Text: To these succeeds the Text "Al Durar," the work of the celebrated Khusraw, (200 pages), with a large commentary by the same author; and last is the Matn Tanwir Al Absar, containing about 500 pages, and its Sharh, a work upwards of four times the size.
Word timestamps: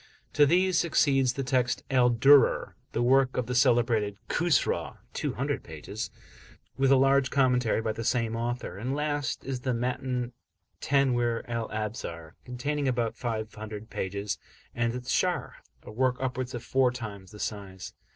To 0.33 0.47
these 0.47 0.79
succeeds 0.79 1.33
the 1.33 1.43
Text 1.43 1.83
"Al 1.91 2.09
Durar," 2.09 2.73
the 2.91 3.03
work 3.03 3.37
of 3.37 3.45
the 3.45 3.53
celebrated 3.53 4.17
Khusraw, 4.29 4.97
(200 5.13 5.63
pages), 5.63 6.09
with 6.75 6.91
a 6.91 6.95
large 6.95 7.29
commentary 7.29 7.81
by 7.83 7.91
the 7.91 8.03
same 8.03 8.35
author; 8.35 8.79
and 8.79 8.95
last 8.95 9.45
is 9.45 9.59
the 9.59 9.75
Matn 9.75 10.33
Tanwir 10.81 11.43
Al 11.47 11.69
Absar, 11.69 12.31
containing 12.45 12.87
about 12.87 13.15
500 13.15 13.91
pages, 13.91 14.39
and 14.73 14.95
its 14.95 15.11
Sharh, 15.13 15.51
a 15.83 15.91
work 15.91 16.15
upwards 16.19 16.55
of 16.55 16.63
four 16.63 16.89
times 16.89 17.29
the 17.29 17.37
size. 17.39 17.93